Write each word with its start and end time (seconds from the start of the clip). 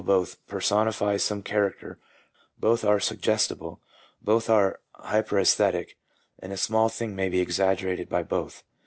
They 0.01 0.05
will 0.05 0.13
both 0.19 0.43
personify 0.47 1.17
some 1.17 1.43
character, 1.43 1.99
both 2.57 2.83
are 2.83 2.99
suggestible, 2.99 3.81
both 4.19 4.49
are 4.49 4.79
hypersesthetic, 4.95 5.89
and 6.39 6.51
a 6.51 6.57
small 6.57 6.89
thing 6.89 7.15
may 7.15 7.29
be 7.29 7.39
exaggerated 7.39 8.09
by 8.09 8.23
both. 8.23 8.63